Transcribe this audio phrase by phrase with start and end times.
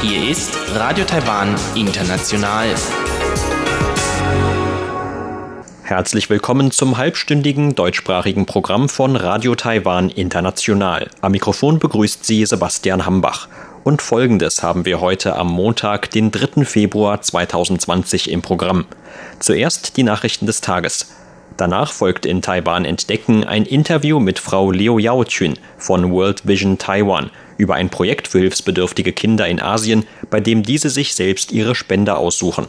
[0.00, 2.68] Hier ist Radio Taiwan International.
[5.82, 11.10] Herzlich willkommen zum halbstündigen deutschsprachigen Programm von Radio Taiwan International.
[11.20, 13.48] Am Mikrofon begrüßt Sie Sebastian Hambach.
[13.82, 16.64] Und folgendes haben wir heute am Montag, den 3.
[16.64, 18.86] Februar 2020 im Programm.
[19.38, 21.14] Zuerst die Nachrichten des Tages.
[21.56, 27.30] Danach folgt in Taiwan Entdecken ein Interview mit Frau Liu Yaochun von World Vision Taiwan
[27.58, 32.18] über ein Projekt für hilfsbedürftige Kinder in Asien, bei dem diese sich selbst ihre Spender
[32.18, 32.66] aussuchen.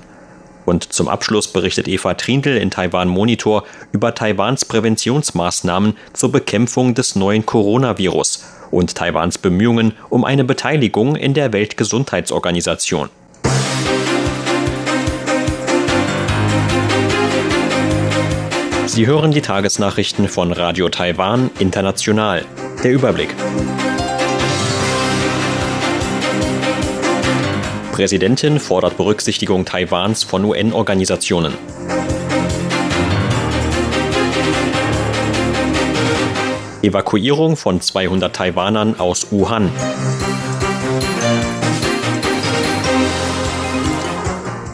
[0.66, 7.16] Und zum Abschluss berichtet Eva Trindl in Taiwan Monitor über Taiwans Präventionsmaßnahmen zur Bekämpfung des
[7.16, 13.10] neuen Coronavirus und Taiwans Bemühungen um eine Beteiligung in der Weltgesundheitsorganisation.
[18.96, 22.46] Sie hören die Tagesnachrichten von Radio Taiwan International.
[22.82, 23.36] Der Überblick.
[27.92, 31.56] Präsidentin fordert Berücksichtigung Taiwans von UN-Organisationen.
[36.82, 39.70] Evakuierung von 200 Taiwanern aus Wuhan.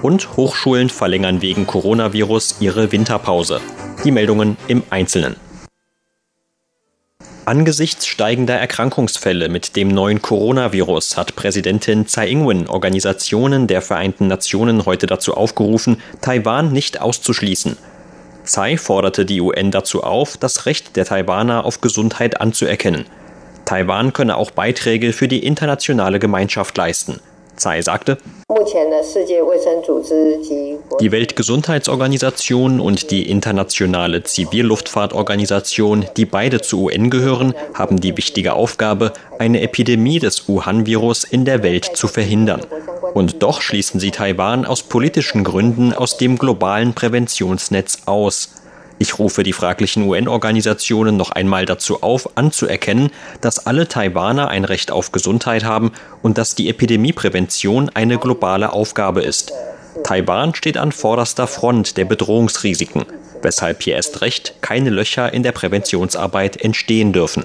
[0.04, 3.60] Und Hochschulen verlängern wegen Coronavirus ihre Winterpause.
[4.04, 5.36] Die Meldungen im Einzelnen.
[7.46, 14.86] Angesichts steigender Erkrankungsfälle mit dem neuen Coronavirus hat Präsidentin Tsai Ing-wen Organisationen der Vereinten Nationen
[14.86, 17.78] heute dazu aufgerufen, Taiwan nicht auszuschließen.
[18.44, 23.06] Tsai forderte die UN dazu auf, das Recht der Taiwaner auf Gesundheit anzuerkennen.
[23.66, 27.20] Taiwan könne auch Beiträge für die internationale Gemeinschaft leisten.
[27.62, 28.18] Tsai sagte,
[31.00, 39.14] die Weltgesundheitsorganisation und die internationale Zivilluftfahrtorganisation, die beide zur UN gehören, haben die wichtige Aufgabe,
[39.38, 42.62] eine Epidemie des Wuhan-Virus in der Welt zu verhindern.
[43.14, 48.61] Und doch schließen sie Taiwan aus politischen Gründen aus dem globalen Präventionsnetz aus.
[49.02, 53.10] Ich rufe die fraglichen UN-Organisationen noch einmal dazu auf, anzuerkennen,
[53.42, 55.92] dass alle Taiwaner ein Recht auf Gesundheit haben
[56.22, 59.54] und dass die Epidemieprävention eine globale Aufgabe ist.
[60.04, 63.06] Taiwan steht an vorderster Front der Bedrohungsrisiken,
[63.42, 67.44] weshalb hier erst recht keine Löcher in der Präventionsarbeit entstehen dürfen.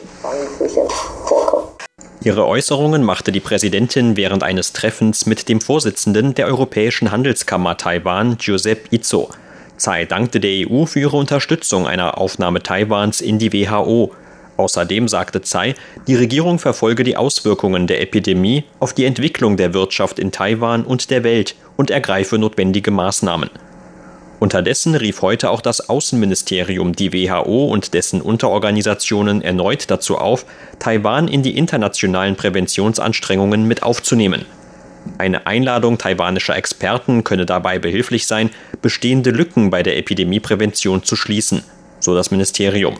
[2.22, 8.36] Ihre Äußerungen machte die Präsidentin während eines Treffens mit dem Vorsitzenden der Europäischen Handelskammer Taiwan,
[8.36, 9.30] Giuseppe Izzo.
[9.76, 14.12] Tsai dankte der EU für ihre Unterstützung einer Aufnahme Taiwans in die WHO.
[14.56, 15.74] Außerdem sagte Tsai,
[16.06, 21.10] die Regierung verfolge die Auswirkungen der Epidemie auf die Entwicklung der Wirtschaft in Taiwan und
[21.10, 23.50] der Welt und ergreife notwendige Maßnahmen.
[24.38, 30.44] Unterdessen rief heute auch das Außenministerium die WHO und dessen Unterorganisationen erneut dazu auf,
[30.78, 34.44] Taiwan in die internationalen Präventionsanstrengungen mit aufzunehmen.
[35.18, 38.50] Eine Einladung taiwanischer Experten könne dabei behilflich sein,
[38.82, 41.62] bestehende Lücken bei der Epidemieprävention zu schließen,
[42.00, 42.96] so das Ministerium.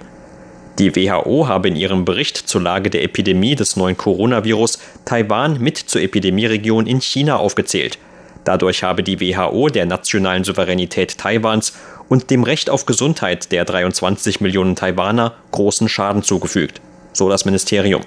[0.79, 5.79] Die WHO habe in ihrem Bericht zur Lage der Epidemie des neuen Coronavirus Taiwan mit
[5.79, 7.99] zur Epidemieregion in China aufgezählt.
[8.45, 11.73] Dadurch habe die WHO der nationalen Souveränität Taiwans
[12.09, 16.81] und dem Recht auf Gesundheit der 23 Millionen Taiwaner großen Schaden zugefügt,
[17.13, 18.03] so das Ministerium.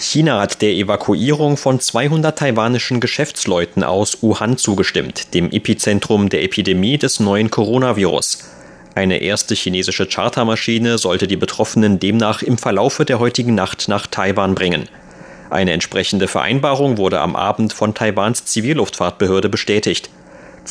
[0.00, 6.96] China hat der Evakuierung von 200 taiwanischen Geschäftsleuten aus Wuhan zugestimmt, dem Epizentrum der Epidemie
[6.96, 8.44] des neuen Coronavirus.
[8.94, 14.54] Eine erste chinesische Chartermaschine sollte die Betroffenen demnach im Verlaufe der heutigen Nacht nach Taiwan
[14.54, 14.88] bringen.
[15.50, 20.08] Eine entsprechende Vereinbarung wurde am Abend von Taiwans Zivilluftfahrtbehörde bestätigt.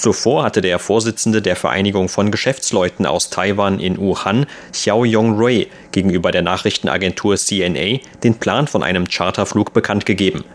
[0.01, 6.31] Zuvor hatte der Vorsitzende der Vereinigung von Geschäftsleuten aus Taiwan in Wuhan, Xiao Yong-rui, gegenüber
[6.31, 10.45] der Nachrichtenagentur CNA den Plan von einem Charterflug bekannt gegeben.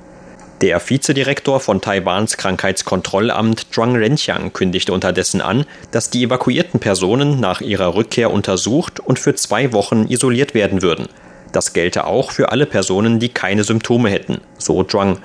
[0.62, 7.60] Der Vizedirektor von Taiwans Krankheitskontrollamt Zhuang Renqiang kündigte unterdessen an, dass die evakuierten Personen nach
[7.60, 11.08] ihrer Rückkehr untersucht und für zwei Wochen isoliert werden würden.
[11.52, 15.18] Das gelte auch für alle Personen, die keine Symptome hätten, so Zhuang.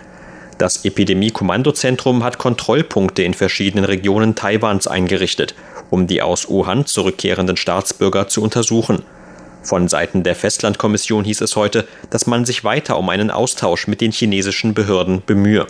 [0.60, 5.56] Das Epidemie-Kommandozentrum hat Kontrollpunkte in verschiedenen Regionen Taiwans eingerichtet,
[5.90, 9.04] um die aus Wuhan zurückkehrenden Staatsbürger zu untersuchen.
[9.64, 14.02] Von Seiten der Festlandkommission hieß es heute, dass man sich weiter um einen Austausch mit
[14.02, 15.66] den chinesischen Behörden bemühe.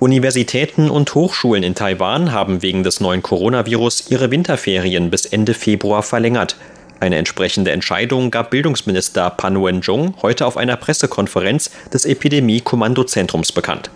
[0.00, 6.02] Universitäten und Hochschulen in Taiwan haben wegen des neuen Coronavirus ihre Winterferien bis Ende Februar
[6.02, 6.56] verlängert.
[7.00, 13.90] Eine entsprechende Entscheidung gab Bildungsminister Pan Wen-jung heute auf einer Pressekonferenz des Epidemie-Kommandozentrums bekannt.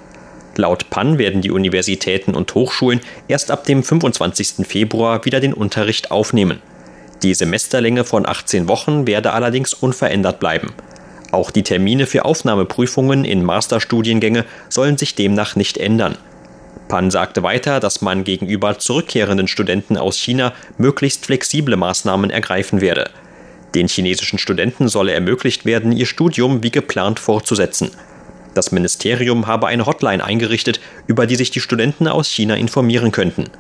[0.56, 4.66] Laut Pan werden die Universitäten und Hochschulen erst ab dem 25.
[4.66, 6.62] Februar wieder den Unterricht aufnehmen.
[7.22, 10.72] Die Semesterlänge von 18 Wochen werde allerdings unverändert bleiben.
[11.30, 16.16] Auch die Termine für Aufnahmeprüfungen in Masterstudiengänge sollen sich demnach nicht ändern.
[16.88, 23.10] Pan sagte weiter, dass man gegenüber zurückkehrenden Studenten aus China möglichst flexible Maßnahmen ergreifen werde.
[23.74, 27.90] Den chinesischen Studenten solle ermöglicht werden, ihr Studium wie geplant fortzusetzen.
[28.54, 33.50] Das Ministerium habe eine Hotline eingerichtet, über die sich die Studenten aus China informieren könnten.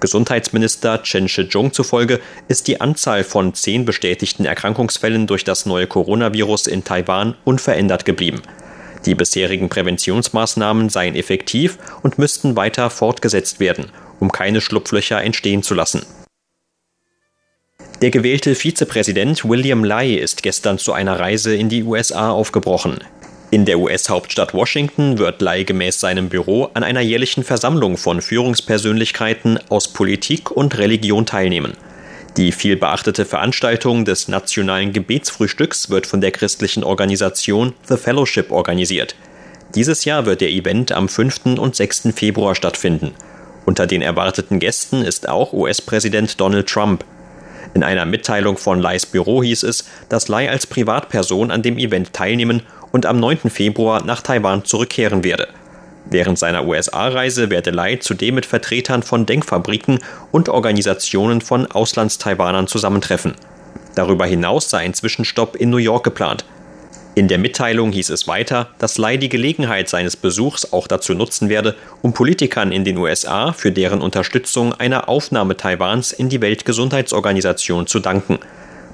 [0.00, 6.66] Gesundheitsminister Chen Shih-chung zufolge ist die Anzahl von zehn bestätigten Erkrankungsfällen durch das neue Coronavirus
[6.66, 8.42] in Taiwan unverändert geblieben.
[9.06, 13.86] Die bisherigen Präventionsmaßnahmen seien effektiv und müssten weiter fortgesetzt werden,
[14.20, 16.04] um keine Schlupflöcher entstehen zu lassen.
[18.02, 22.98] Der gewählte Vizepräsident William Lai ist gestern zu einer Reise in die USA aufgebrochen.
[23.50, 29.58] In der US-Hauptstadt Washington wird Lai gemäß seinem Büro an einer jährlichen Versammlung von Führungspersönlichkeiten
[29.70, 31.74] aus Politik und Religion teilnehmen.
[32.36, 39.16] Die vielbeachtete Veranstaltung des nationalen Gebetsfrühstücks wird von der christlichen Organisation The Fellowship organisiert.
[39.74, 41.58] Dieses Jahr wird der Event am 5.
[41.58, 42.08] und 6.
[42.14, 43.14] Februar stattfinden.
[43.64, 47.04] Unter den erwarteten Gästen ist auch US-Präsident Donald Trump.
[47.72, 52.12] In einer Mitteilung von Leis Büro hieß es, dass Lai als Privatperson an dem Event
[52.12, 52.62] teilnehmen
[52.92, 53.50] und am 9.
[53.50, 55.48] Februar nach Taiwan zurückkehren werde.
[56.08, 59.98] Während seiner USA-Reise werde Lai zudem mit Vertretern von Denkfabriken
[60.30, 63.34] und Organisationen von Auslandstaiwanern zusammentreffen.
[63.96, 66.44] Darüber hinaus sei ein Zwischenstopp in New York geplant.
[67.16, 71.48] In der Mitteilung hieß es weiter, dass Lai die Gelegenheit seines Besuchs auch dazu nutzen
[71.48, 77.86] werde, um Politikern in den USA für deren Unterstützung einer Aufnahme Taiwans in die Weltgesundheitsorganisation
[77.86, 78.38] zu danken.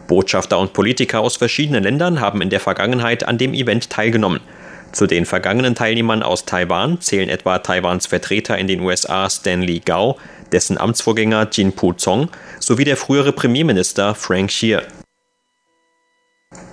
[0.07, 4.41] Botschafter und Politiker aus verschiedenen Ländern haben in der Vergangenheit an dem Event teilgenommen.
[4.93, 10.19] Zu den vergangenen Teilnehmern aus Taiwan zählen etwa Taiwans Vertreter in den USA Stanley Gao,
[10.53, 12.29] dessen Amtsvorgänger Jin Pu-zong
[12.61, 14.83] sowie der frühere Premierminister Frank Xier.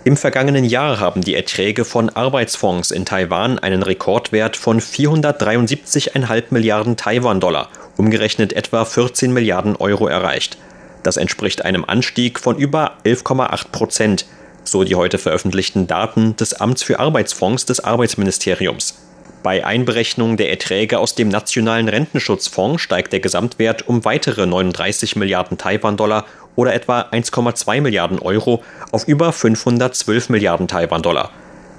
[0.03, 6.97] Im vergangenen Jahr haben die Erträge von Arbeitsfonds in Taiwan einen Rekordwert von 473,5 Milliarden
[6.97, 10.57] Taiwan-Dollar, umgerechnet etwa 14 Milliarden Euro erreicht.
[11.03, 14.25] Das entspricht einem Anstieg von über 11,8 Prozent,
[14.63, 18.95] so die heute veröffentlichten Daten des Amts für Arbeitsfonds des Arbeitsministeriums.
[19.41, 25.57] Bei Einberechnung der Erträge aus dem Nationalen Rentenschutzfonds steigt der Gesamtwert um weitere 39 Milliarden
[25.57, 26.25] Taiwan-Dollar
[26.57, 31.31] oder etwa 1,2 Milliarden Euro auf über 512 Milliarden Taiwan-Dollar.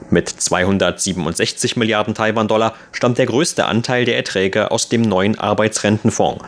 [0.08, 6.42] Mit 267 Milliarden Taiwan-Dollar stammt der größte Anteil der Erträge aus dem neuen Arbeitsrentenfonds.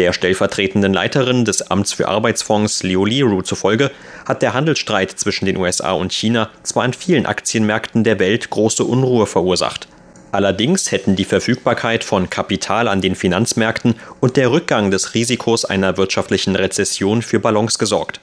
[0.00, 3.90] Der stellvertretenden Leiterin des Amts für Arbeitsfonds Liu Liru zufolge
[4.26, 8.82] hat der Handelsstreit zwischen den USA und China zwar an vielen Aktienmärkten der Welt große
[8.82, 9.88] Unruhe verursacht.
[10.32, 15.98] Allerdings hätten die Verfügbarkeit von Kapital an den Finanzmärkten und der Rückgang des Risikos einer
[15.98, 18.22] wirtschaftlichen Rezession für Balance gesorgt.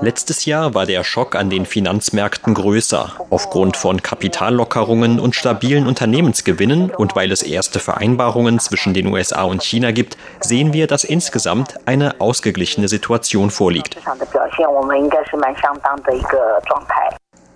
[0.00, 6.90] Letztes Jahr war der Schock an den Finanzmärkten größer, aufgrund von Kapitallockerungen und stabilen Unternehmensgewinnen
[6.90, 11.76] und weil es erste Vereinbarungen zwischen den USA und China gibt, sehen wir, dass insgesamt
[11.86, 13.96] eine ausgeglichene Situation vorliegt.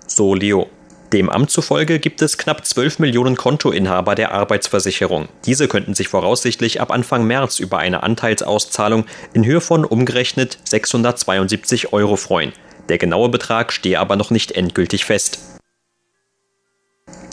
[0.07, 0.67] So Leo.
[1.13, 5.29] Dem Amt zufolge gibt es knapp 12 Millionen Kontoinhaber der Arbeitsversicherung.
[5.45, 11.93] Diese könnten sich voraussichtlich ab Anfang März über eine Anteilsauszahlung in Höhe von umgerechnet 672
[11.93, 12.53] Euro freuen.
[12.89, 15.41] Der genaue Betrag stehe aber noch nicht endgültig fest.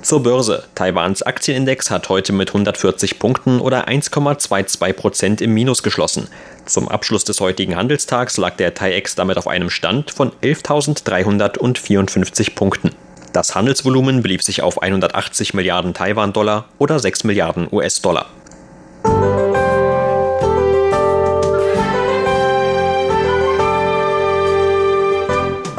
[0.01, 0.63] Zur Börse.
[0.73, 6.29] Taiwans Aktienindex hat heute mit 140 Punkten oder 1,22 Prozent im Minus geschlossen.
[6.65, 12.89] Zum Abschluss des heutigen Handelstags lag der TAIEX damit auf einem Stand von 11.354 Punkten.
[13.37, 18.25] Das Handelsvolumen belief sich auf 180 Milliarden Taiwan-Dollar oder 6 Milliarden US-Dollar.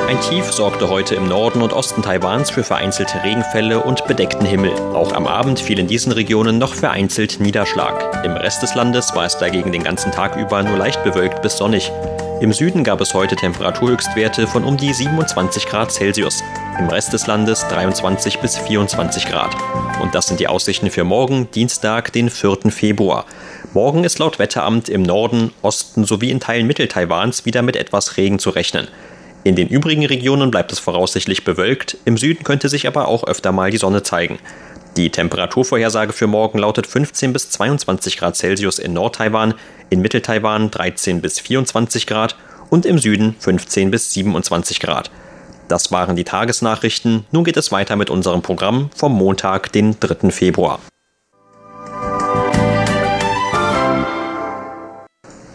[0.08, 4.72] Ein Tief sorgte heute im Norden und Osten Taiwans für vereinzelte Regenfälle und bedeckten Himmel.
[4.94, 8.24] Auch am Abend fiel in diesen Regionen noch vereinzelt Niederschlag.
[8.24, 11.58] Im Rest des Landes war es dagegen den ganzen Tag über nur leicht bewölkt bis
[11.58, 11.92] sonnig.
[12.40, 16.42] Im Süden gab es heute Temperaturhöchstwerte von um die 27 Grad Celsius,
[16.78, 19.54] im Rest des Landes 23 bis 24 Grad.
[20.00, 22.70] Und das sind die Aussichten für morgen, Dienstag, den 4.
[22.70, 23.26] Februar.
[23.74, 28.38] Morgen ist laut Wetteramt im Norden, Osten sowie in Teilen Mittel-Taiwans wieder mit etwas Regen
[28.38, 28.88] zu rechnen.
[29.44, 33.52] In den übrigen Regionen bleibt es voraussichtlich bewölkt, im Süden könnte sich aber auch öfter
[33.52, 34.38] mal die Sonne zeigen.
[34.96, 39.54] Die Temperaturvorhersage für morgen lautet 15 bis 22 Grad Celsius in Nord-Taiwan,
[39.90, 42.36] in Mittel-Taiwan 13 bis 24 Grad
[42.68, 45.10] und im Süden 15 bis 27 Grad.
[45.68, 47.26] Das waren die Tagesnachrichten.
[47.30, 50.30] Nun geht es weiter mit unserem Programm vom Montag, den 3.
[50.30, 50.80] Februar.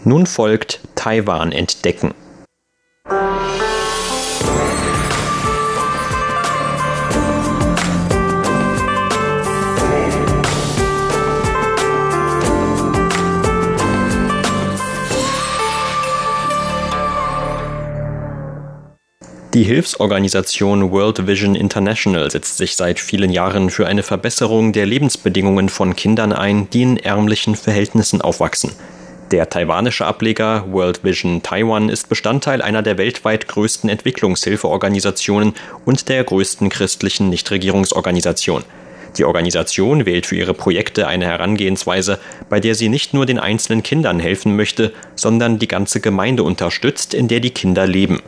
[0.04, 2.14] Nun folgt Taiwan entdecken.
[19.54, 25.68] Die Hilfsorganisation World Vision International setzt sich seit vielen Jahren für eine Verbesserung der Lebensbedingungen
[25.68, 28.72] von Kindern ein, die in ärmlichen Verhältnissen aufwachsen.
[29.30, 36.24] Der taiwanische Ableger World Vision Taiwan ist Bestandteil einer der weltweit größten Entwicklungshilfeorganisationen und der
[36.24, 38.64] größten christlichen Nichtregierungsorganisation.
[39.18, 42.18] Die Organisation wählt für ihre Projekte eine Herangehensweise,
[42.48, 47.14] bei der sie nicht nur den einzelnen Kindern helfen möchte, sondern die ganze Gemeinde unterstützt,
[47.14, 48.20] in der die Kinder leben.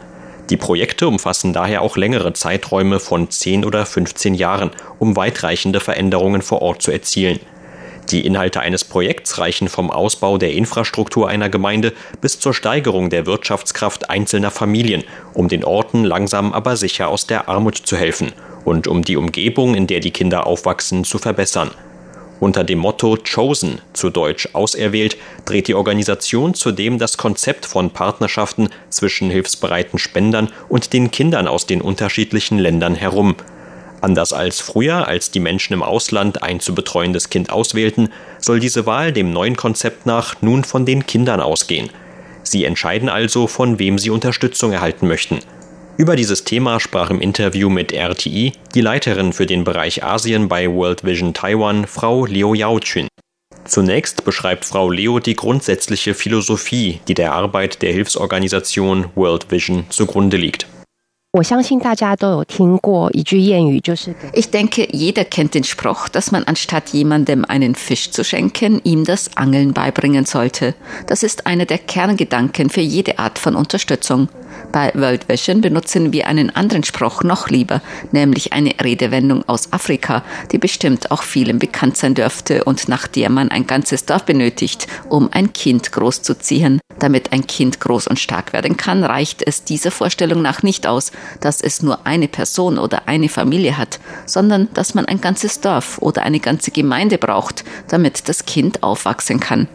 [0.50, 6.40] Die Projekte umfassen daher auch längere Zeiträume von 10 oder 15 Jahren, um weitreichende Veränderungen
[6.40, 7.40] vor Ort zu erzielen.
[8.10, 13.26] Die Inhalte eines Projekts reichen vom Ausbau der Infrastruktur einer Gemeinde bis zur Steigerung der
[13.26, 15.02] Wirtschaftskraft einzelner Familien,
[15.34, 18.32] um den Orten langsam aber sicher aus der Armut zu helfen
[18.64, 21.72] und um die Umgebung, in der die Kinder aufwachsen, zu verbessern.
[22.38, 25.16] Unter dem Motto Chosen, zu Deutsch auserwählt,
[25.46, 31.66] dreht die Organisation zudem das Konzept von Partnerschaften zwischen hilfsbereiten Spendern und den Kindern aus
[31.66, 33.36] den unterschiedlichen Ländern herum.
[34.02, 38.84] Anders als früher, als die Menschen im Ausland ein zu betreuendes Kind auswählten, soll diese
[38.84, 41.88] Wahl dem neuen Konzept nach nun von den Kindern ausgehen.
[42.42, 45.38] Sie entscheiden also, von wem sie Unterstützung erhalten möchten.
[45.98, 50.70] Über dieses Thema sprach im Interview mit RTI die Leiterin für den Bereich Asien bei
[50.70, 53.08] World Vision Taiwan, Frau Liu Yaochun.
[53.64, 60.36] Zunächst beschreibt Frau Leo die grundsätzliche Philosophie, die der Arbeit der Hilfsorganisation World Vision zugrunde
[60.36, 60.66] liegt.
[64.32, 69.04] Ich denke, jeder kennt den Spruch, dass man anstatt jemandem einen Fisch zu schenken, ihm
[69.04, 70.74] das Angeln beibringen sollte.
[71.06, 74.28] Das ist einer der Kerngedanken für jede Art von Unterstützung.
[74.72, 77.80] Bei World Vision benutzen wir einen anderen Spruch noch lieber,
[78.12, 83.30] nämlich eine Redewendung aus Afrika, die bestimmt auch vielen bekannt sein dürfte und nach der
[83.30, 86.80] man ein ganzes Dorf benötigt, um ein Kind großzuziehen.
[86.98, 91.12] Damit ein Kind groß und stark werden kann, reicht es dieser Vorstellung nach nicht aus,
[91.40, 95.98] dass es nur eine Person oder eine Familie hat, sondern dass man ein ganzes Dorf
[96.00, 99.68] oder eine ganze Gemeinde braucht, damit das Kind aufwachsen kann.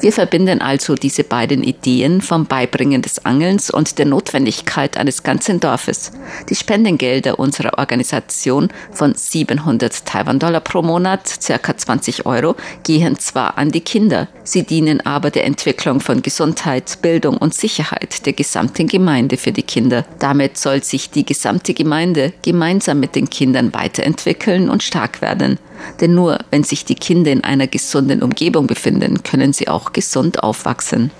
[0.00, 5.60] Wir verbinden also diese beiden Ideen vom Beibringen des Angelns und der Notwendigkeit eines ganzen
[5.60, 6.12] Dorfes.
[6.48, 13.70] Die Spendengelder unserer Organisation von 700 Taiwan-Dollar pro Monat, circa 20 Euro, gehen zwar an
[13.70, 19.36] die Kinder, sie dienen aber der Entwicklung von Gesundheit, Bildung und Sicherheit der gesamten Gemeinde
[19.36, 20.04] für die Kinder.
[20.18, 25.58] Damit soll sich die gesamte Gemeinde gemeinsam mit den Kindern weiterentwickeln und stark werden.
[26.00, 30.42] Denn nur wenn sich die Kinder in einer gesunden Umgebung befinden, können sie auch gesund
[30.42, 31.10] aufwachsen.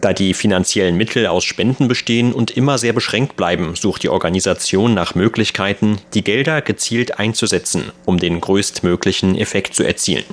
[0.00, 4.94] Da die finanziellen Mittel aus Spenden bestehen und immer sehr beschränkt bleiben, sucht die Organisation
[4.94, 10.24] nach Möglichkeiten, die Gelder gezielt einzusetzen, um den größtmöglichen Effekt zu erzielen.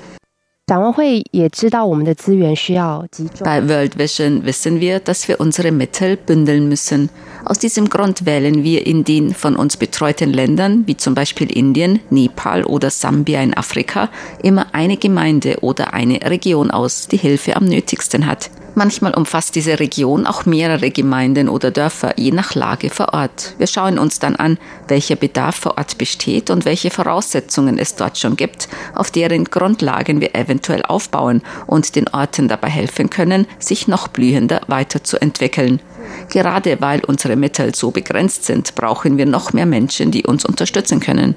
[3.42, 7.10] Bei World Vision wissen wir, dass wir unsere Mittel bündeln müssen.
[7.46, 12.02] Aus diesem Grund wählen wir in den von uns betreuten Ländern, wie zum Beispiel Indien,
[12.10, 14.10] Nepal oder Sambia in Afrika,
[14.44, 18.50] immer eine Gemeinde oder eine Region aus, die Hilfe am nötigsten hat.
[18.78, 23.56] Manchmal umfasst diese Region auch mehrere Gemeinden oder Dörfer, je nach Lage vor Ort.
[23.58, 28.20] Wir schauen uns dann an, welcher Bedarf vor Ort besteht und welche Voraussetzungen es dort
[28.20, 33.88] schon gibt, auf deren Grundlagen wir eventuell aufbauen und den Orten dabei helfen können, sich
[33.88, 35.82] noch blühender weiterzuentwickeln.
[36.30, 41.00] Gerade weil unsere Mittel so begrenzt sind, brauchen wir noch mehr Menschen, die uns unterstützen
[41.00, 41.36] können.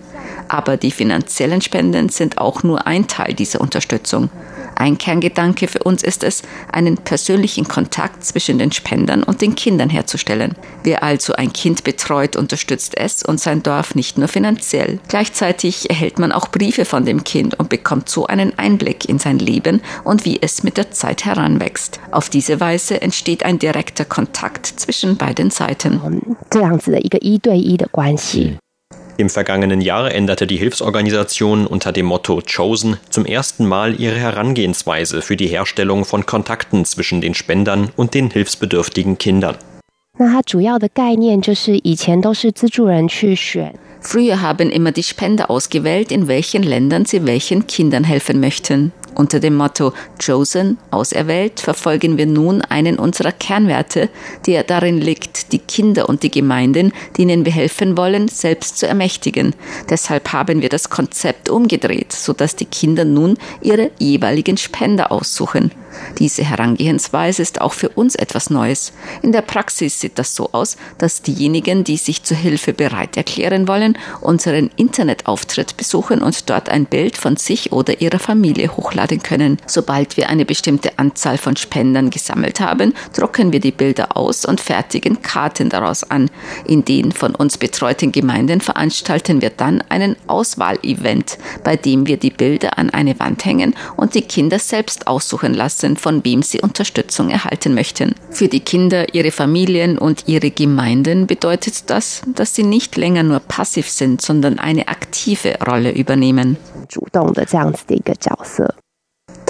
[0.49, 4.29] Aber die finanziellen Spenden sind auch nur ein Teil dieser Unterstützung.
[4.80, 9.90] Ein Kerngedanke für uns ist es, einen persönlichen Kontakt zwischen den Spendern und den Kindern
[9.90, 10.56] herzustellen.
[10.84, 15.00] Wer also ein Kind betreut, unterstützt es und sein Dorf nicht nur finanziell.
[15.08, 19.40] Gleichzeitig erhält man auch Briefe von dem Kind und bekommt so einen Einblick in sein
[19.40, 22.00] Leben und wie es mit der Zeit heranwächst.
[22.12, 26.02] Auf diese Weise entsteht ein direkter Kontakt zwischen beiden Seiten.
[26.50, 28.58] 这样子的一个一对一的关系。
[29.21, 35.23] Im vergangenen Jahr änderte die Hilfsorganisation unter dem Motto Chosen zum ersten Mal ihre Herangehensweise
[35.23, 39.57] für die Herstellung von Kontakten zwischen den Spendern und den hilfsbedürftigen Kindern.
[44.03, 48.93] Früher haben immer die Spender ausgewählt, in welchen Ländern sie welchen Kindern helfen möchten.
[49.15, 49.93] Unter dem Motto
[50.25, 54.09] Chosen, auserwählt, verfolgen wir nun einen unserer Kernwerte,
[54.47, 59.55] der darin liegt, die Kinder und die Gemeinden, denen wir helfen wollen, selbst zu ermächtigen.
[59.89, 65.71] Deshalb haben wir das Konzept umgedreht, sodass die Kinder nun ihre jeweiligen Spender aussuchen.
[66.19, 68.93] Diese Herangehensweise ist auch für uns etwas Neues.
[69.23, 73.69] In der Praxis sieht das so aus, dass diejenigen, die sich zur Hilfe bereit erklären
[73.69, 79.59] wollen, unseren Internetauftritt besuchen und dort ein Bild von sich oder ihrer Familie hochladen können.
[79.67, 84.61] Sobald wir eine bestimmte Anzahl von Spendern gesammelt haben, drucken wir die Bilder aus und
[84.61, 86.31] fertigen Karten daraus an.
[86.67, 92.31] In den von uns betreuten Gemeinden veranstalten wir dann einen Auswahlevent, bei dem wir die
[92.31, 96.61] Bilder an eine Wand hängen und die Kinder selbst aussuchen lassen lassen, von wem sie
[96.61, 98.15] Unterstützung erhalten möchten.
[98.31, 103.41] Für die Kinder, ihre Familien und ihre Gemeinden bedeutet das, dass sie nicht länger nur
[103.41, 106.57] passiv sind, sondern eine aktive Rolle übernehmen.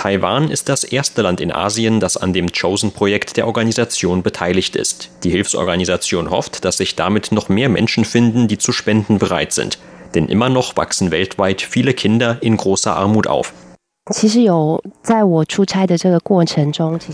[0.00, 5.11] Taiwan ist das erste Land in Asien, das an dem Chosen-Projekt der Organisation beteiligt ist.
[5.25, 9.78] Die Hilfsorganisation hofft, dass sich damit noch mehr Menschen finden, die zu spenden bereit sind.
[10.14, 13.52] Denn immer noch wachsen weltweit viele Kinder in großer Armut auf.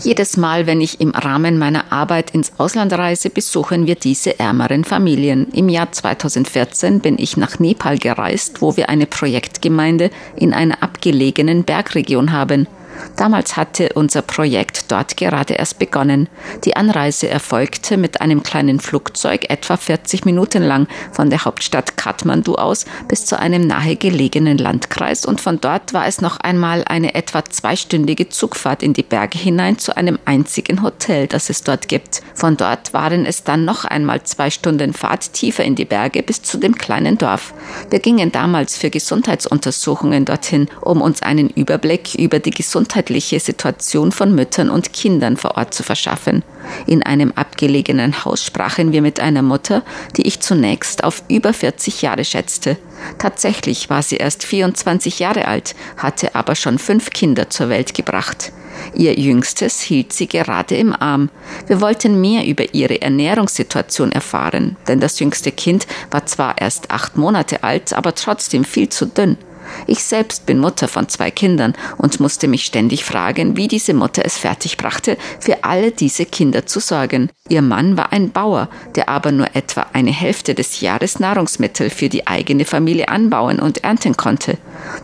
[0.03, 4.83] Jedes Mal, wenn ich im Rahmen meiner Arbeit ins Ausland reise, besuchen wir diese ärmeren
[4.83, 5.47] Familien.
[5.53, 11.65] Im Jahr 2014 bin ich nach Nepal gereist, wo wir eine Projektgemeinde in einer abgelegenen
[11.65, 12.67] Bergregion haben.
[13.15, 16.29] Damals hatte unser Projekt dort gerade erst begonnen.
[16.65, 22.55] Die Anreise erfolgte mit einem kleinen Flugzeug etwa 40 Minuten lang von der Hauptstadt Kathmandu
[22.55, 27.43] aus bis zu einem nahegelegenen Landkreis und von dort war es noch einmal eine etwa
[27.45, 32.21] zweistündige Zugfahrt in die Berge hinein zu einem einzigen Hotel, das es dort gibt.
[32.33, 36.41] Von dort waren es dann noch einmal zwei Stunden Fahrt tiefer in die Berge bis
[36.41, 37.53] zu dem kleinen Dorf.
[37.89, 44.13] Wir gingen damals für Gesundheitsuntersuchungen dorthin, um uns einen Überblick über die Gesundheit gesundheitliche Situation
[44.13, 46.43] von Müttern und Kindern vor Ort zu verschaffen.
[46.85, 49.83] In einem abgelegenen Haus sprachen wir mit einer Mutter,
[50.15, 52.77] die ich zunächst auf über 40 Jahre schätzte.
[53.17, 58.53] Tatsächlich war sie erst 24 Jahre alt, hatte aber schon fünf Kinder zur Welt gebracht.
[58.93, 61.29] Ihr jüngstes hielt sie gerade im Arm.
[61.67, 67.17] Wir wollten mehr über ihre Ernährungssituation erfahren, denn das jüngste Kind war zwar erst acht
[67.17, 69.37] Monate alt, aber trotzdem viel zu dünn.
[69.85, 74.23] Ich selbst bin Mutter von zwei Kindern und musste mich ständig fragen, wie diese Mutter
[74.25, 77.29] es fertigbrachte, für alle diese Kinder zu sorgen.
[77.49, 82.09] Ihr Mann war ein Bauer, der aber nur etwa eine Hälfte des Jahres Nahrungsmittel für
[82.09, 84.57] die eigene Familie anbauen und ernten konnte.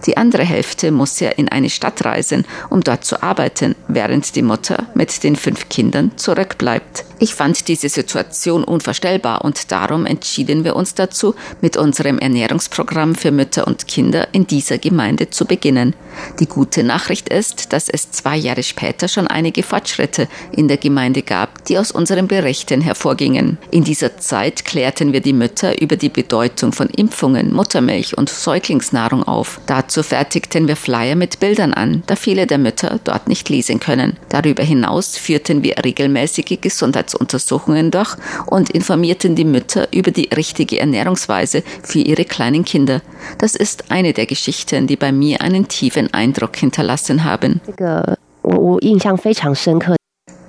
[0.05, 4.41] Die andere Hälfte musste er in eine Stadt reisen, um dort zu arbeiten, während die
[4.41, 7.05] Mutter mit den fünf Kindern zurückbleibt.
[7.19, 13.31] Ich fand diese Situation unvorstellbar und darum entschieden wir uns dazu, mit unserem Ernährungsprogramm für
[13.31, 15.95] Mütter und Kinder in dieser Gemeinde zu beginnen.
[16.39, 21.21] Die gute Nachricht ist, dass es zwei Jahre später schon einige Fortschritte in der Gemeinde
[21.21, 23.59] gab, die aus unseren Berichten hervorgingen.
[23.69, 29.21] In dieser Zeit klärten wir die Mütter über die Bedeutung von Impfungen, Muttermilch und Säuglingsnahrung
[29.21, 29.61] auf.
[29.67, 34.17] Dazu fertigten wir Flyer mit Bildern an, da viele der Mütter dort nicht lesen können.
[34.29, 38.15] Darüber hinaus führten wir regelmäßige Gesundheitsuntersuchungen durch
[38.47, 43.03] und informierten die Mütter über die richtige Ernährungsweise für ihre kleinen Kinder.
[43.37, 47.61] Das ist eine der Geschichten, die bei mir einen tiefen Eindruck hinterlassen haben.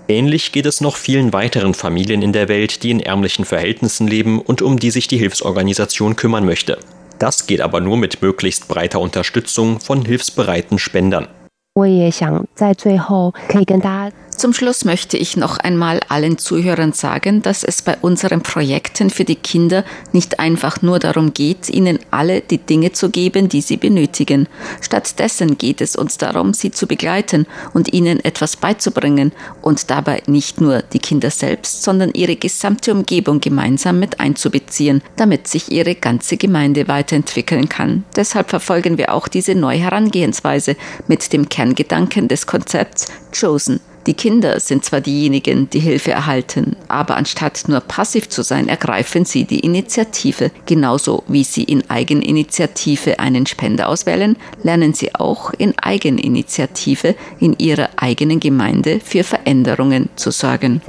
[0.07, 4.41] Ähnlich geht es noch vielen weiteren Familien in der Welt, die in ärmlichen Verhältnissen leben
[4.41, 6.79] und um die sich die Hilfsorganisation kümmern möchte.
[7.19, 11.27] Das geht aber nur mit möglichst breiter Unterstützung von hilfsbereiten Spendern.
[11.75, 19.10] 我也想在最后可以跟大家 zum Schluss möchte ich noch einmal allen Zuhörern sagen, dass es bei unseren Projekten
[19.10, 23.60] für die Kinder nicht einfach nur darum geht, ihnen alle die Dinge zu geben, die
[23.60, 24.48] sie benötigen.
[24.80, 30.60] Stattdessen geht es uns darum, sie zu begleiten und ihnen etwas beizubringen und dabei nicht
[30.60, 36.36] nur die Kinder selbst, sondern ihre gesamte Umgebung gemeinsam mit einzubeziehen, damit sich ihre ganze
[36.36, 38.04] Gemeinde weiterentwickeln kann.
[38.16, 40.76] Deshalb verfolgen wir auch diese neue Herangehensweise
[41.08, 43.06] mit dem Kerngedanken des Konzepts
[43.38, 43.80] Chosen.
[44.06, 49.24] Die Kinder sind zwar diejenigen, die Hilfe erhalten, aber anstatt nur passiv zu sein, ergreifen
[49.24, 50.50] sie die Initiative.
[50.66, 57.88] Genauso wie sie in Eigeninitiative einen Spender auswählen, lernen sie auch in Eigeninitiative in ihrer
[57.96, 60.82] eigenen Gemeinde für Veränderungen zu sorgen.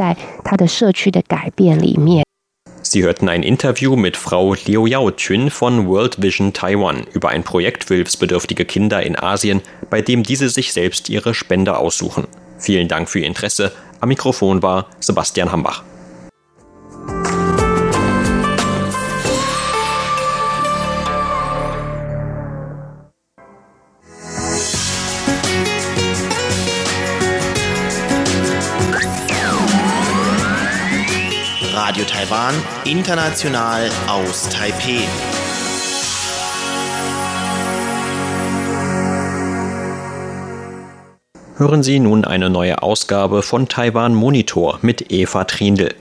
[2.82, 7.44] Sie hörten ein Interview mit Frau Liu Yao Chun von World Vision Taiwan über ein
[7.44, 12.28] Projekt für hilfsbedürftige Kinder in Asien, bei dem diese sich selbst ihre Spender aussuchen.
[12.66, 13.72] Vielen Dank für Ihr Interesse.
[14.00, 15.84] Am Mikrofon war Sebastian Hambach.
[31.76, 35.08] Radio Taiwan, international aus Taipei.
[41.58, 45.96] Hören Sie nun eine neue Ausgabe von Taiwan Monitor mit Eva Trindl.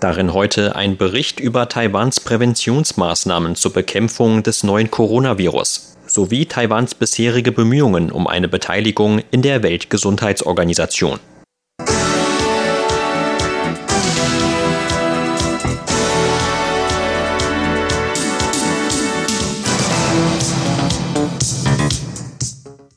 [0.00, 7.52] Darin heute ein Bericht über Taiwans Präventionsmaßnahmen zur Bekämpfung des neuen Coronavirus sowie Taiwans bisherige
[7.52, 11.20] Bemühungen um eine Beteiligung in der Weltgesundheitsorganisation.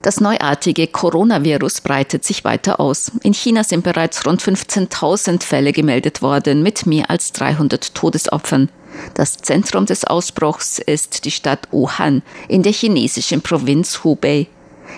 [0.07, 3.11] Das neuartige Coronavirus breitet sich weiter aus.
[3.23, 8.69] In China sind bereits rund 15.000 Fälle gemeldet worden mit mehr als 300 Todesopfern.
[9.15, 14.47] Das Zentrum des Ausbruchs ist die Stadt Wuhan in der chinesischen Provinz Hubei.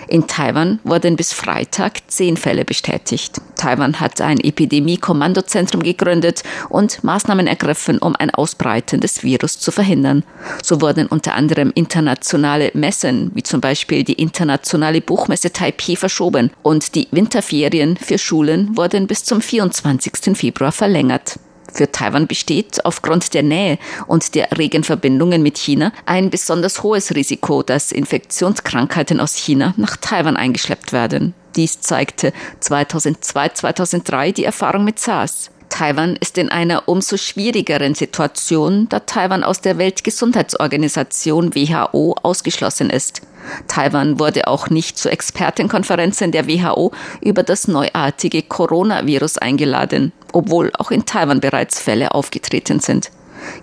[0.08, 3.40] In Taiwan wurden bis Freitag zehn Fälle bestätigt.
[3.56, 10.24] Taiwan hat ein Epidemie-Kommandozentrum gegründet und Maßnahmen ergriffen, um ein Ausbreiten des Virus zu verhindern.
[10.62, 16.94] So wurden unter anderem internationale Messen, wie zum Beispiel die internationale Buchmesse Taipei, verschoben und
[16.94, 20.36] die Winterferien für Schulen wurden bis zum 24.
[20.36, 21.38] Februar verlängert.
[21.72, 27.14] Für Taiwan besteht aufgrund der Nähe und der regen Verbindungen mit China ein besonders hohes
[27.14, 31.34] Risiko, dass Infektionskrankheiten aus China nach Taiwan eingeschleppt werden.
[31.56, 35.50] Dies zeigte 2002-2003 die Erfahrung mit SARS.
[35.70, 43.22] Taiwan ist in einer umso schwierigeren Situation, da Taiwan aus der Weltgesundheitsorganisation WHO ausgeschlossen ist.
[43.66, 50.90] Taiwan wurde auch nicht zu Expertenkonferenzen der WHO über das neuartige Coronavirus eingeladen, obwohl auch
[50.90, 53.10] in Taiwan bereits Fälle aufgetreten sind.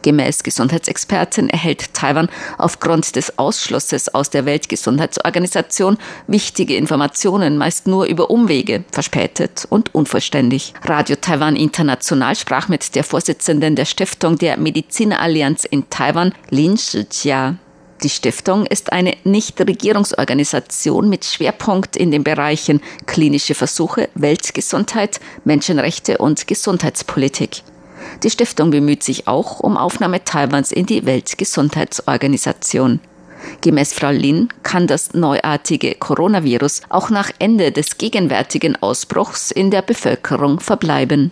[0.01, 8.29] Gemäß Gesundheitsexperten erhält Taiwan aufgrund des Ausschlusses aus der Weltgesundheitsorganisation wichtige Informationen meist nur über
[8.29, 10.73] Umwege, verspätet und unvollständig.
[10.83, 17.55] Radio Taiwan International sprach mit der Vorsitzenden der Stiftung der Medizinerallianz in Taiwan, Lin Shijia.
[18.03, 26.45] Die Stiftung ist eine Nichtregierungsorganisation mit Schwerpunkt in den Bereichen klinische Versuche, Weltgesundheit, Menschenrechte und
[26.45, 27.63] Gesundheitspolitik.
[28.23, 32.99] Die Stiftung bemüht sich auch um Aufnahme Taiwans in die Weltgesundheitsorganisation.
[33.61, 39.83] Gemäß Frau Lin kann das neuartige Coronavirus auch nach Ende des gegenwärtigen Ausbruchs in der
[39.83, 41.31] Bevölkerung verbleiben.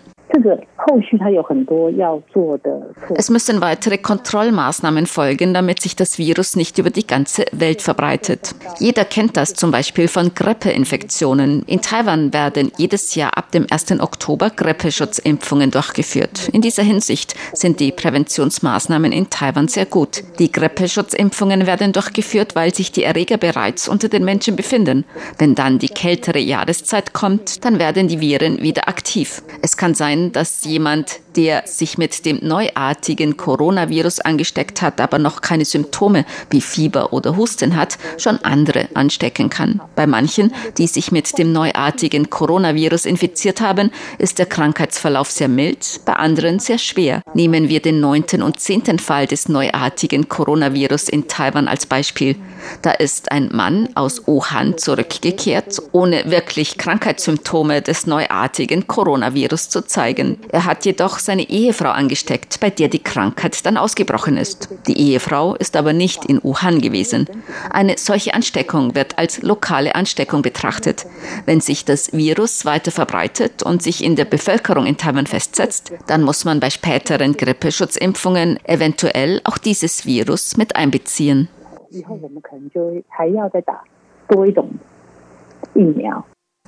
[3.14, 8.54] Es müssen weitere Kontrollmaßnahmen folgen, damit sich das Virus nicht über die ganze Welt verbreitet.
[8.78, 11.62] Jeder kennt das zum Beispiel von Grippeinfektionen.
[11.66, 14.00] In Taiwan werden jedes Jahr ab dem 1.
[14.00, 16.48] Oktober Grippeschutzimpfungen durchgeführt.
[16.52, 20.22] In dieser Hinsicht sind die Präventionsmaßnahmen in Taiwan sehr gut.
[20.38, 25.04] Die Grippeschutzimpfungen werden durchgeführt, weil sich die Erreger bereits unter den Menschen befinden.
[25.38, 29.42] Wenn dann die kältere Jahreszeit kommt, dann werden die Viren wieder aktiv.
[29.62, 35.42] Es kann sein, dass jemand, der sich mit dem neuartigen Coronavirus angesteckt hat, aber noch
[35.42, 39.80] keine Symptome wie Fieber oder Husten hat, schon andere anstecken kann.
[39.94, 46.00] Bei manchen, die sich mit dem neuartigen Coronavirus infiziert haben, ist der Krankheitsverlauf sehr mild,
[46.04, 47.22] bei anderen sehr schwer.
[47.34, 52.36] Nehmen wir den neunten und zehnten Fall des neuartigen Coronavirus in Taiwan als Beispiel.
[52.82, 60.05] Da ist ein Mann aus Wuhan zurückgekehrt, ohne wirklich Krankheitssymptome des neuartigen Coronavirus zu zeigen.
[60.50, 64.68] Er hat jedoch seine Ehefrau angesteckt, bei der die Krankheit dann ausgebrochen ist.
[64.86, 67.26] Die Ehefrau ist aber nicht in Wuhan gewesen.
[67.70, 71.06] Eine solche Ansteckung wird als lokale Ansteckung betrachtet.
[71.44, 76.22] Wenn sich das Virus weiter verbreitet und sich in der Bevölkerung in Taiwan festsetzt, dann
[76.22, 81.48] muss man bei späteren Grippeschutzimpfungen eventuell auch dieses Virus mit einbeziehen.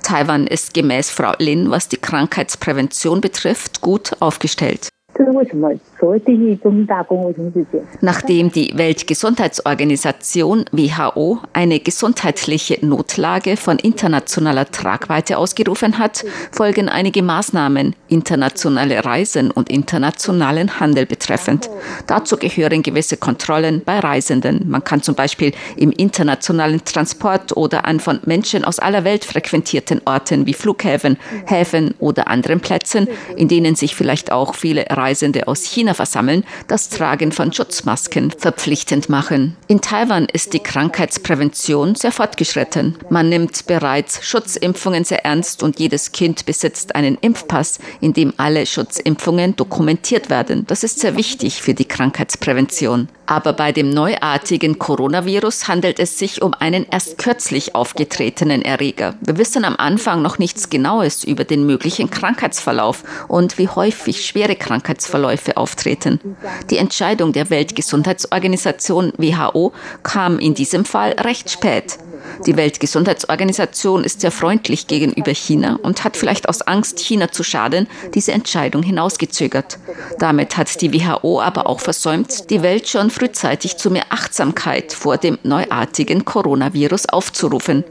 [0.09, 4.89] Taiwan ist gemäß Frau Lin, was die Krankheitsprävention betrifft, gut aufgestellt.
[8.01, 17.95] Nachdem die Weltgesundheitsorganisation WHO eine gesundheitliche Notlage von internationaler Tragweite ausgerufen hat, folgen einige Maßnahmen
[18.07, 21.69] internationale Reisen und internationalen Handel betreffend.
[22.07, 24.69] Dazu gehören gewisse Kontrollen bei Reisenden.
[24.69, 30.01] Man kann zum Beispiel im internationalen Transport oder an von Menschen aus aller Welt frequentierten
[30.05, 35.65] Orten wie Flughäfen, Häfen oder anderen Plätzen, in denen sich vielleicht auch viele Reisende aus
[35.65, 39.55] China China versammeln, das Tragen von Schutzmasken verpflichtend machen.
[39.67, 42.97] In Taiwan ist die Krankheitsprävention sehr fortgeschritten.
[43.09, 48.65] Man nimmt bereits Schutzimpfungen sehr ernst und jedes Kind besitzt einen Impfpass, in dem alle
[48.65, 50.65] Schutzimpfungen dokumentiert werden.
[50.67, 53.09] Das ist sehr wichtig für die Krankheitsprävention.
[53.25, 59.15] Aber bei dem neuartigen Coronavirus handelt es sich um einen erst kürzlich aufgetretenen Erreger.
[59.21, 64.55] Wir wissen am Anfang noch nichts Genaues über den möglichen Krankheitsverlauf und wie häufig schwere
[64.55, 65.78] Krankheitsverläufe auftreten.
[66.69, 71.97] Die Entscheidung der Weltgesundheitsorganisation WHO kam in diesem Fall recht spät.
[72.45, 77.87] Die Weltgesundheitsorganisation ist sehr freundlich gegenüber China und hat vielleicht aus Angst, China zu schaden,
[78.13, 79.77] diese Entscheidung hinausgezögert.
[80.19, 85.17] Damit hat die WHO aber auch versäumt, die Welt schon frühzeitig zu mehr Achtsamkeit vor
[85.17, 87.83] dem neuartigen Coronavirus aufzurufen.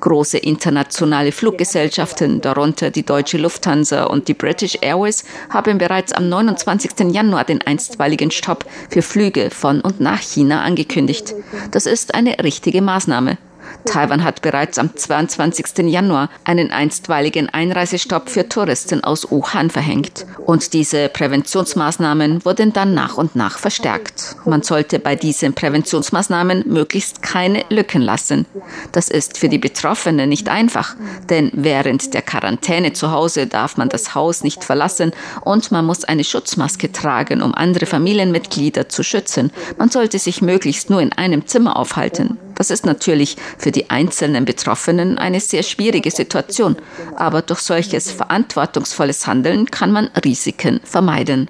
[0.00, 7.12] Große internationale Fluggesellschaften, darunter die deutsche Lufthansa und die British Airways, haben bereits am 29.
[7.12, 11.34] Januar den einstweiligen Stopp für Flüge von und nach China angekündigt.
[11.70, 13.38] Das ist eine richtige Maßnahme.
[13.84, 15.86] Taiwan hat bereits am 22.
[15.88, 20.26] Januar einen einstweiligen Einreisestopp für Touristen aus Wuhan verhängt.
[20.46, 24.36] Und diese Präventionsmaßnahmen wurden dann nach und nach verstärkt.
[24.44, 28.46] Man sollte bei diesen Präventionsmaßnahmen möglichst keine Lücken lassen.
[28.92, 30.96] Das ist für die Betroffenen nicht einfach,
[31.28, 36.04] denn während der Quarantäne zu Hause darf man das Haus nicht verlassen und man muss
[36.04, 39.50] eine Schutzmaske tragen, um andere Familienmitglieder zu schützen.
[39.78, 42.38] Man sollte sich möglichst nur in einem Zimmer aufhalten.
[42.56, 46.76] Das ist natürlich für die einzelnen Betroffenen eine sehr schwierige Situation,
[47.16, 51.48] aber durch solches verantwortungsvolles Handeln kann man Risiken vermeiden.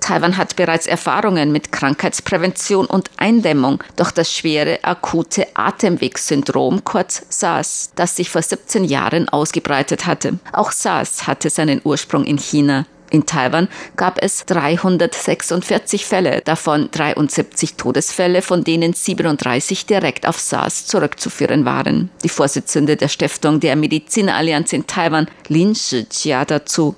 [0.00, 7.92] Taiwan hat bereits Erfahrungen mit Krankheitsprävention und Eindämmung durch das schwere akute Atemwegssyndrom, kurz SARS,
[7.94, 10.40] das sich vor 17 Jahren ausgebreitet hatte.
[10.52, 12.84] Auch SARS hatte seinen Ursprung in China.
[13.12, 20.86] In Taiwan gab es 346 Fälle, davon 73 Todesfälle, von denen 37 direkt auf SARS
[20.86, 22.10] zurückzuführen waren.
[22.24, 26.96] Die Vorsitzende der Stiftung der Medizinallianz in Taiwan, Lin Shijia, dazu.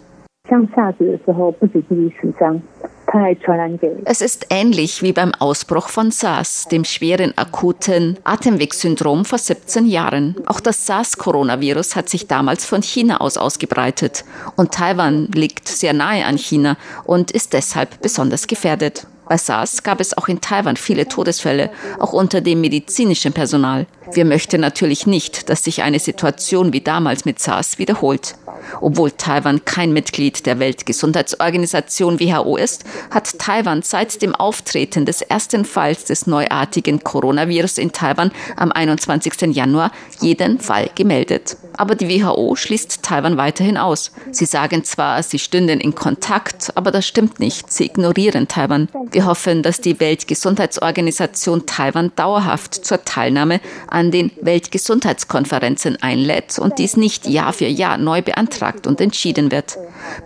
[4.04, 10.34] Es ist ähnlich wie beim Ausbruch von SARS, dem schweren akuten Atemwegssyndrom vor 17 Jahren.
[10.46, 14.24] Auch das SARS-Coronavirus hat sich damals von China aus ausgebreitet.
[14.56, 19.06] Und Taiwan liegt sehr nahe an China und ist deshalb besonders gefährdet.
[19.28, 23.86] Bei SARS gab es auch in Taiwan viele Todesfälle, auch unter dem medizinischen Personal.
[24.12, 28.34] Wir möchten natürlich nicht, dass sich eine Situation wie damals mit SARS wiederholt.
[28.80, 35.64] Obwohl Taiwan kein Mitglied der Weltgesundheitsorganisation WHO ist, hat Taiwan seit dem Auftreten des ersten
[35.64, 39.54] Falls des neuartigen Coronavirus in Taiwan am 21.
[39.54, 41.56] Januar jeden Fall gemeldet.
[41.76, 44.12] Aber die WHO schließt Taiwan weiterhin aus.
[44.30, 47.72] Sie sagen zwar, sie stünden in Kontakt, aber das stimmt nicht.
[47.72, 48.88] Sie ignorieren Taiwan.
[49.10, 56.96] Wir hoffen, dass die Weltgesundheitsorganisation Taiwan dauerhaft zur Teilnahme an den Weltgesundheitskonferenzen einlädt und dies
[56.96, 58.53] nicht Jahr für Jahr neu beantragt
[58.86, 59.76] und entschieden wird.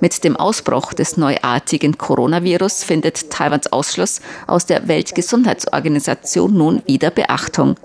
[0.01, 7.77] Mit dem Ausbruch des neuartigen Coronavirus findet Taiwans Ausschluss aus der Weltgesundheitsorganisation nun wieder Beachtung.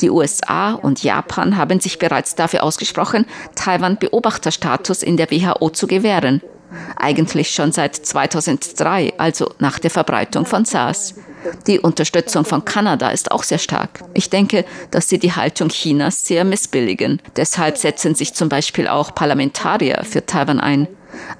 [0.00, 5.86] Die USA und Japan haben sich bereits dafür ausgesprochen, Taiwan Beobachterstatus in der WHO zu
[5.86, 6.42] gewähren.
[6.96, 11.14] Eigentlich schon seit 2003, also nach der Verbreitung von SARS.
[11.66, 14.04] Die Unterstützung von Kanada ist auch sehr stark.
[14.14, 17.20] Ich denke, dass sie die Haltung Chinas sehr missbilligen.
[17.36, 20.86] Deshalb setzen sich zum Beispiel auch Parlamentarier für Taiwan ein.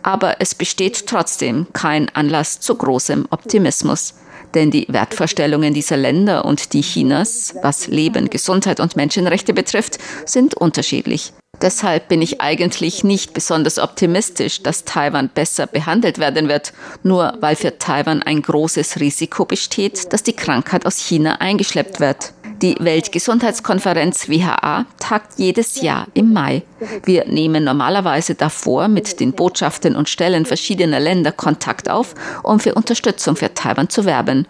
[0.02, 4.14] Aber es besteht trotzdem kein Anlass zu großem Optimismus.
[4.54, 10.54] Denn die Wertvorstellungen dieser Länder und die Chinas, was Leben, Gesundheit und Menschenrechte betrifft, sind
[10.54, 11.32] unterschiedlich.
[11.62, 17.54] Deshalb bin ich eigentlich nicht besonders optimistisch, dass Taiwan besser behandelt werden wird, nur weil
[17.54, 22.32] für Taiwan ein großes Risiko besteht, dass die Krankheit aus China eingeschleppt wird.
[22.62, 26.62] Die Weltgesundheitskonferenz WHA tagt jedes Jahr im Mai.
[27.04, 32.74] Wir nehmen normalerweise davor mit den Botschaften und Stellen verschiedener Länder Kontakt auf, um für
[32.74, 34.46] Unterstützung für Taiwan zu werben.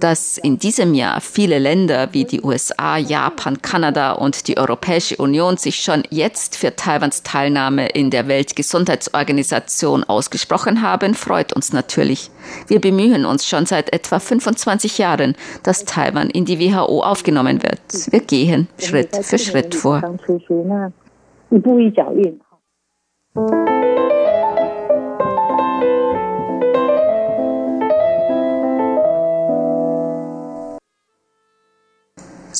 [0.00, 5.56] Dass in diesem Jahr viele Länder wie die USA, Japan, Kanada und die Europäische Union
[5.56, 12.30] sich schon jetzt für Taiwans Teilnahme in der Weltgesundheitsorganisation ausgesprochen haben, freut uns natürlich.
[12.68, 17.80] Wir bemühen uns schon seit etwa 25 Jahren, dass Taiwan in die WHO aufgenommen wird.
[18.10, 20.02] Wir gehen Schritt für Schritt vor.